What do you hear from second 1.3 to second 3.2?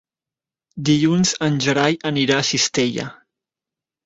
en Gerai anirà a Cistella.